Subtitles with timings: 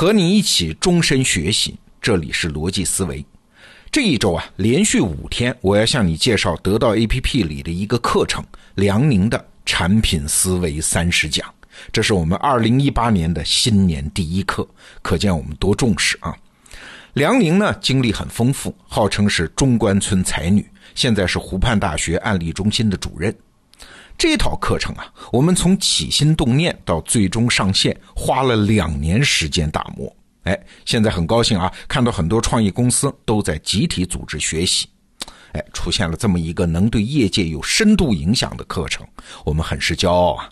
[0.00, 3.22] 和你一起终身学习，这里是逻辑思维。
[3.92, 8.42] 这一周啊，连续五天，我要向你介绍得到 APP 里的一个课程——
[8.76, 11.46] 梁宁的产品思维三十讲。
[11.92, 14.66] 这是我们二零一八年的新年第一课，
[15.02, 16.34] 可见我们多重视啊！
[17.12, 23.36] 梁宁呢，经历很丰富，号称是中关村才女，现在是湖畔大学案例中心的主任。
[24.20, 30.14] 这套课程啊，我们从起心动念到最终上线，花了两年时间打磨。
[30.42, 34.86] 哎，现在很高兴啊，看到很多创业公司都在集体组织学习。
[35.52, 39.06] 哎，出现了这么一个能对业界有深度影响的课程，
[39.42, 40.50] 我们很是骄傲啊。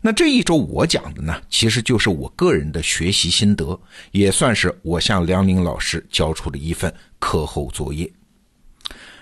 [0.00, 3.80] 那这一周我讲的呢，其实就是我个人的学习心得，
[4.10, 8.10] 也算是我向梁宁老师交出的一份课后作业。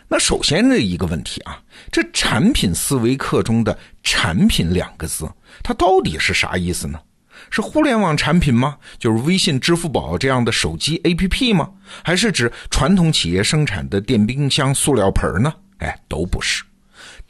[0.08, 1.60] 那首先的一个问题啊，
[1.90, 5.28] 这产品思维课中的“产品”两个字，
[5.62, 7.00] 它到底是啥意思呢？
[7.50, 8.76] 是互联网产品吗？
[8.98, 11.68] 就是微信、支付宝这样的手机 APP 吗？
[12.04, 15.52] 还是指传统企业生产的电冰箱、塑料盆呢？
[15.78, 16.62] 哎，都不是。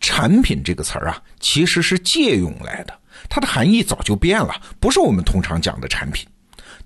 [0.01, 2.93] 产品这个词儿啊，其实是借用来的，
[3.29, 6.27] 它的含义早就变了，不是我们通常讲的产品。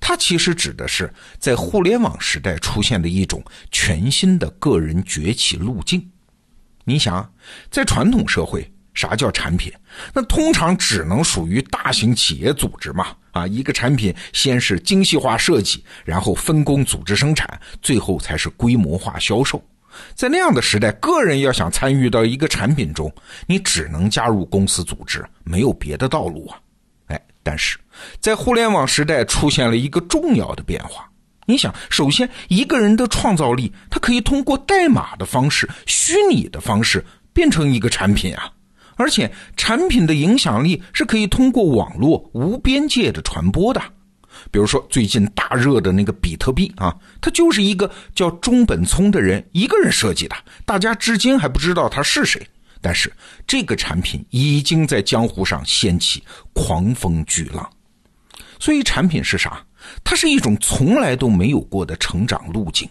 [0.01, 6.11] 它其实指的是在互联网时代出现的一种全新的个人崛起路径。
[6.85, 7.31] 你想，
[7.71, 9.73] 在传统社会，啥叫产品？
[10.13, 13.09] 那通常只能属于大型企业组织嘛？
[13.33, 19.63] 啊，一个产品先是精细化设计，然后分工组织生产，最后才是规模化销售。
[20.15, 23.13] 在那样的时代，个人要想参与到一个产品中，
[23.47, 26.59] 你只能加入公司组织，没有别的道路啊。
[27.43, 27.79] 但是。
[28.19, 31.07] 在互联网时代出现了一个重要的变化。
[31.47, 38.51] 你想，首先一个人的创造力，他可以通过代码的方式、虚拟的方式变成一个产品啊，
[38.95, 43.83] 而且产品的影响力是可以通过网络无边界的传播的。
[44.53, 52.41] 比如说最近大热的那个比特币啊，它就是一个叫中本聪的人一个人设计的，大家至今还不知道他是谁。
[52.81, 53.13] 但是
[53.47, 57.69] 这个产品已经在江湖上掀起狂风巨浪。
[58.59, 59.65] 所以，产品是啥？
[60.05, 62.89] 它是一种从来都没有过的成长路径。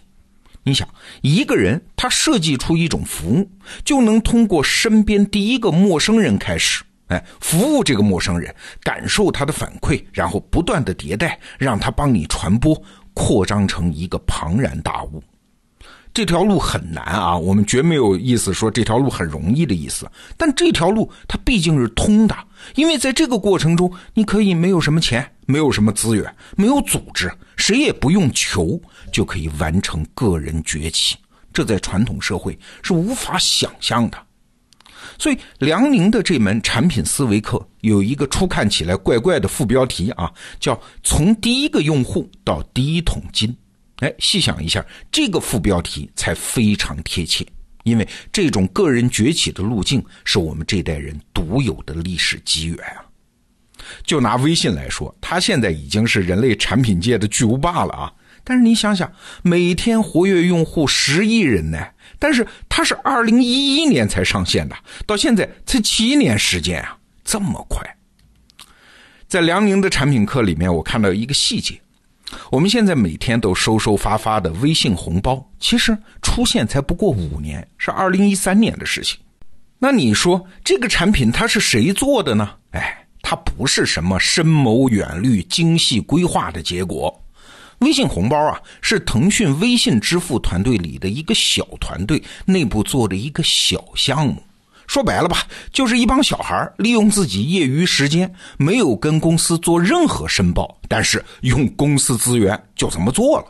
[0.62, 0.86] 你想，
[1.22, 3.50] 一个人他设计出一种服务，
[3.84, 12.80] 就能通过身边第一个陌生人开始，哎，服务这个陌生人，感受他的反馈，然后不断的迭代，让他帮你传播，
[13.14, 15.22] 扩张成一个庞然大物。
[16.12, 20.10] 这条路很难啊，我们绝没有意思说这条路很容易的意思。
[20.36, 22.36] 但这条路它毕竟是通的，
[22.74, 28.80] 因为在这个过程中，你可以没有什么钱，没有什么资源，没有组织，谁也不用求，
[29.12, 31.16] 就可以完成个人崛起。
[31.52, 34.18] 这在传统社会是无法想象的。
[35.18, 43.54] 所以，梁宁的这门产品思维课有一个初看起来怪怪的副标题啊，叫“从第一个用户到第一桶金”。
[44.00, 47.46] 哎，细想一下，这个副标题才非常贴切，
[47.84, 53.04] 因为这种个人崛起的路径是我们这代人独有的历史机缘啊。
[54.04, 58.12] 就拿微信来说，它现在已经是人类产品界的巨无霸了啊。
[58.42, 59.10] 但是你想想，
[59.42, 61.78] 每天活跃用户十亿人呢，
[62.18, 67.96] 但是它是二零一一年才上线的，到现在才七年时间啊，这么快。
[69.28, 71.80] 在梁宁的产品课里面，我看到一个细节。
[72.50, 79.18] 我们现在每天都收收发发的微信红包，其实出现才不过五年，是二零一三年的事情。
[79.78, 82.50] 那你说这个产品它是谁做的呢？
[82.72, 87.22] 哎，它不是什么深谋远虑、精细规划的结果。
[87.78, 94.42] 微信红包啊，是腾讯微信支付团队里的一个小团队内部做的一个小项目。
[94.90, 103.44] 说白了吧，就是一帮小孩利用自己业余时间，没有跟公司做任何申报，但是用公司资源就这么做了。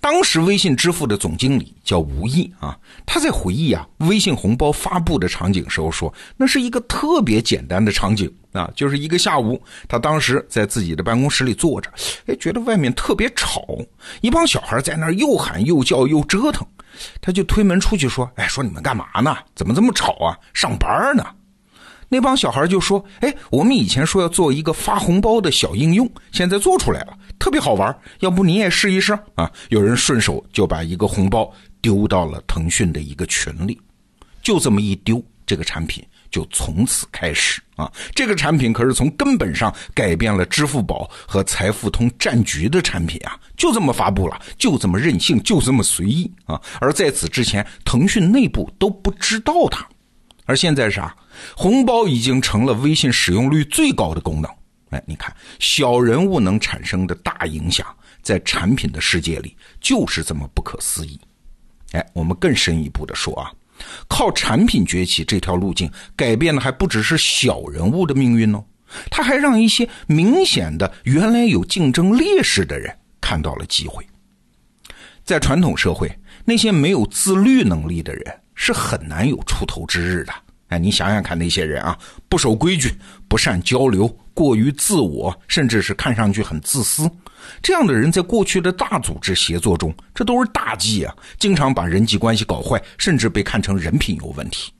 [0.00, 2.76] 当时微信支付的总经理叫吴毅啊，
[3.06, 11.88] 他在回忆啊微信红包发布的场景时候说，那是一个特别简单的场景啊，就是一个下午，他当时在自己的办公室里坐着，
[12.26, 13.64] 哎，觉得外面特别吵，
[14.22, 16.66] 一帮小孩在那儿又喊又叫又折腾。
[17.20, 19.36] 他就推门出去说：“哎，说你们干嘛呢？
[19.54, 20.38] 怎么这么吵啊？
[20.54, 21.24] 上班呢？”
[22.08, 27.92] 那帮小孩就说：“哎，我们以前说要做一个发红包的小应用，现在做出来了，特别好玩。
[28.20, 33.80] 要不你也试一试啊？”有人顺手就把一个红包丢到了腾讯的一个群里，
[34.40, 36.04] 就这么一丢，这个产品。
[36.30, 37.90] 就从此开始啊！
[38.14, 43.38] 这个产品可是从根本上改变了支付宝和财付通战局的产品啊！
[43.56, 46.60] 就这么发布了，就这么任性，就这么随意啊！
[46.80, 49.86] 而在此之前，腾讯内部都不知道它。
[50.44, 51.14] 而现在是啥？
[51.56, 54.50] 红包已经成了微信使用率最高的功能。
[54.90, 57.86] 哎，你看小人物能产生的大影响，
[58.22, 61.20] 在产品的世界里就是这么不可思议。
[61.92, 63.50] 哎，我们更深一步的说啊，
[64.08, 68.64] 靠产品崛起这条路径改变的还不只是小人物的命运哦，
[69.10, 74.06] 他还让一些明显的原来有竞争劣势的人看到了机会。
[75.24, 76.10] 在传统社会，
[76.44, 80.32] 那些没有自律能力的人是很难有出头之日的。
[80.68, 81.96] 哎，你想想看，那些人啊，
[82.28, 82.92] 不守规矩，
[83.28, 87.08] 不善交流，过于自我，甚至是看上去很自私，
[87.62, 91.14] 这样的人在过去的大组织协作中，这都是大忌啊！
[91.38, 94.72] 经常把人际关系搞坏，甚至被看成人品有问题。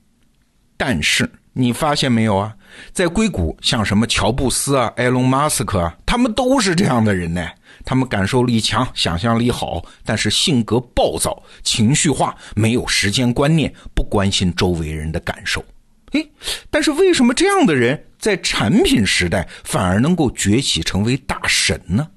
[0.77, 2.53] 但是你发现没有啊？
[2.93, 7.49] 在硅谷，像什么乔布斯啊、埃隆·马斯克啊，他们都是这样的人呢。
[7.85, 15.65] 他们感受力强，想象力好，但是性格暴躁、情绪化，没有时间观念，不关心周围人的感受。
[16.13, 16.31] 诶，
[16.71, 22.09] 但是为什么这样的人在产品时代反而能够崛起成为大神呢？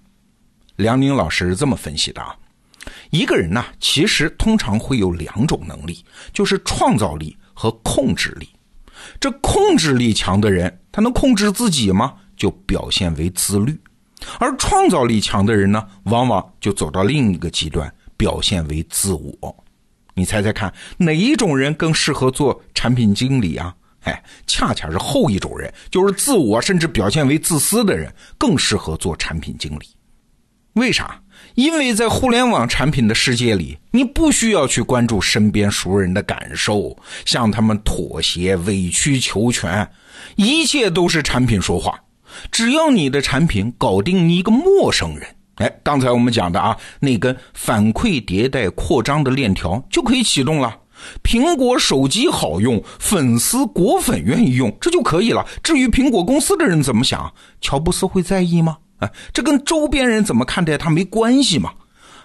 [0.76, 2.36] 梁宁老师是这么分析的啊：
[3.10, 8.48] 一个人呢，其实通常会有两种能力，就是创造力和控制力。
[9.20, 12.14] 这控制力强的人，他能控制自己吗？
[12.38, 13.78] 就表现为自律。
[14.38, 19.64] 而创造力强的人呢，往往就走到另一个极端，表现为自我。
[20.14, 23.76] 你猜猜看，哪一种人更适合做产品经理啊？
[24.10, 29.88] 哎，恰恰是后一种人，就是自我甚至表现为自私的人，更适合做产品经理。
[30.74, 31.22] 为啥？
[31.56, 36.96] 因为在互联网产品的世界里，你不需要去关注身边熟人的感受，
[37.26, 39.90] 向他们妥协、委曲求全，
[40.36, 42.00] 一切都是产品说话。
[42.52, 50.78] 只要你的产品搞定你一个陌生人，哎，刚才我们讲的啊，那根反馈迭代扩张的链条就可以启动了。
[51.24, 55.46] 苹果手机好用，粉丝果粉愿意用，这就可以了。
[55.64, 58.78] 至于苹果公司的人怎么想，乔布斯会在意吗？
[59.00, 61.72] 哎，这跟周边人怎么看待他没关系嘛。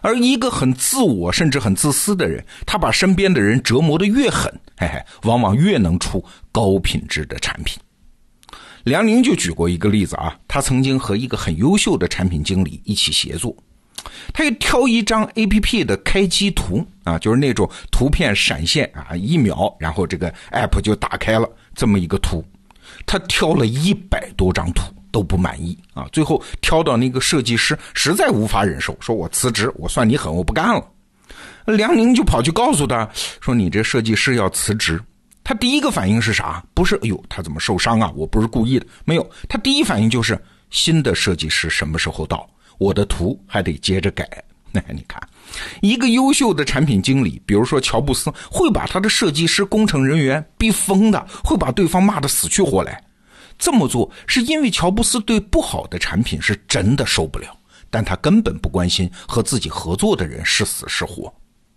[0.01, 6.23] 而一个很自我甚至很自私的人，他把身边的人折磨的越狠，嘿嘿，往往越能出
[6.53, 7.79] 高品质的产品。
[8.83, 13.57] 梁宁就举过一个例子啊，他曾经和一个很优秀的产品经理一起协作，
[14.33, 22.45] 他又挑一张 A P P 的开机图啊，就是那种图片闪现啊，一秒，然后这个 App 就打开了这么一个图，
[23.07, 30.85] 他挑了一百多张图都不满意啊，最后挑到那个设计师实在无法忍受，说我辞职，我算你狠，我不干了。
[31.67, 33.09] 梁宁就跑去告诉他
[33.41, 35.01] 说，你这设计师要辞职。
[35.43, 36.65] 他第一个反应是啥？
[36.75, 38.11] 不是，哎呦，他怎么受伤啊？
[38.15, 39.31] 我不是故意的，没有。
[39.49, 40.39] 他第一反应就是
[40.71, 42.49] 新的设计师什么时候到？
[42.79, 44.29] 我的图还得接着改。
[44.73, 45.21] 那 你看，
[45.83, 53.01] 一个优秀的产品经理，比如说乔布斯，会把他的设计师、工程人员逼疯的，会把对方骂得死去活来。
[53.57, 57.57] 这么做是因为乔布斯对不好的产品是真的受不了，
[57.89, 61.33] 但他根本不关心和自己合作的人是死是活。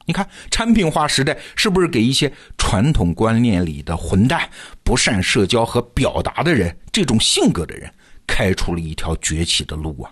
[0.07, 4.49] 你看，产品化时代是不是给一些传统观念里的混蛋、
[4.83, 7.93] 不善社交和表达的人，这种性格的人，
[8.25, 10.11] 开出了一条崛起的路啊？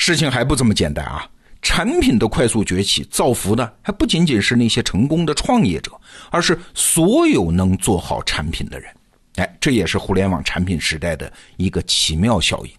[0.00, 1.28] 事情还不这么简单啊！
[1.60, 5.92] 产品的快速崛起，造福的还不仅仅是那些成功的创业者，
[6.30, 8.90] 而是所有能做好产品的人。
[9.34, 12.72] 哎，这也是互联网产品时代的一个奇妙效应。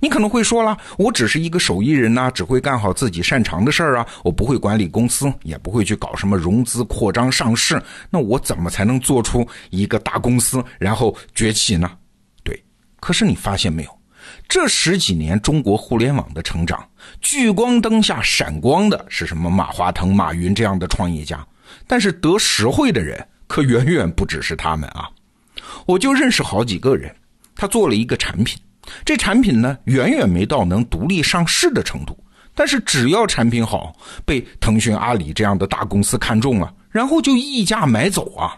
[0.00, 11.90] 你可能会说了，我只是一个手艺人呐，只会干好自己擅长的事儿啊，我不会管理公司，也不会去搞什么融资、扩张、上市，那我怎么才能做出一个大公司，然后崛起呢？
[12.42, 12.62] 对，
[13.00, 13.98] 可是你发现没有，
[14.48, 16.86] 这十几年中国互联网的成长，
[17.20, 19.50] 聚光灯下闪光的是什么？
[19.50, 21.44] 马化腾、马云这样的创业家，
[21.86, 25.08] 但是得实惠的人可远远不只是他们啊！
[25.86, 27.14] 我就认识好几个人，
[27.56, 28.56] 他做了一个产品。
[29.04, 32.16] 这产品呢，远远没到能独立上市的程度，
[32.54, 38.56] 但是只要产品好，被腾讯、阿里这样的大公司看中了，然后就溢价买走啊。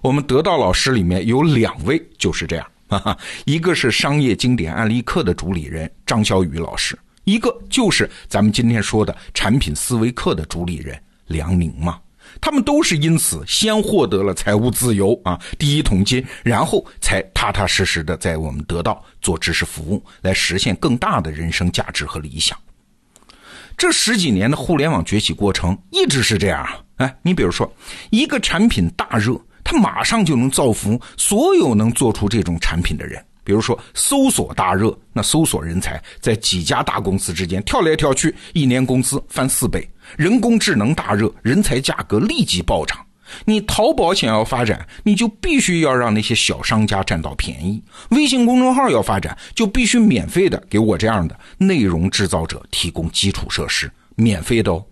[0.00, 12.00] 我们得到老师里面有两位就是这样，哈哈，一个是商业经典案例课的主理人张小雨老师，一个就是咱们今天说的产品思维课的主理人梁宁嘛。
[12.40, 22.58] 他们都是因此先获得了财务自由啊，第一桶金，然后才踏踏实实的在我们得到做知识服务，来实现更大的人生价值和理想。
[23.76, 26.80] 这十几年的互联网崛起过程一直是这样啊。
[26.96, 27.72] 哎，你比如说
[28.10, 33.24] 一个产品大热，它马上就能造福所有能做出这种产品的人。
[33.42, 39.88] 比如说搜索大热，那搜索人才在几家大公司之间跳来跳去，一年工资翻四倍。
[40.16, 42.98] 人工智能大热，人才价格立即暴涨。
[43.44, 54.84] 你淘宝想要发展，你就必须要让那些小商家占到便宜；微信公众号要发展，就必须免费的给我这样的内容制造者提供基础设施，免费的哦。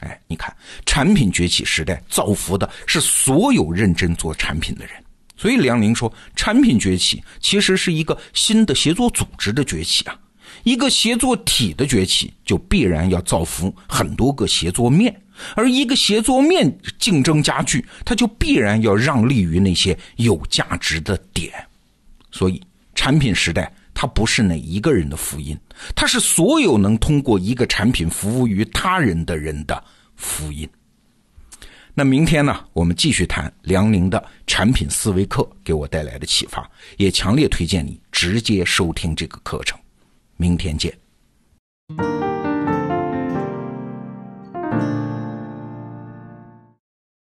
[0.00, 4.94] 哎，你看，产品崛起时代造福的是所有认真做产品的人。
[5.36, 10.18] 所以梁宁说，产品崛起其实是一个新的协作组织的崛起啊，
[10.64, 15.14] 一个协作体的崛起，就必然要造福很多个协作面，
[15.54, 21.52] 而一个协作面竞争加剧，它就必然要让利于那些有价值的点。
[22.30, 22.62] 所以，
[22.94, 25.58] 产品时代它不是哪一个人的福音，
[25.94, 29.82] 它是所有能通过一个产品服务于他人的人的
[30.16, 30.68] 福音。
[31.94, 39.78] 那明天呢，我们继续谈梁宁的产品思维课给我带来的启发，也强烈推荐你直接收听这个课程。
[40.36, 40.92] 明天见。